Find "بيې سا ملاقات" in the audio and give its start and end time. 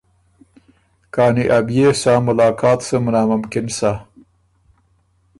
1.67-2.79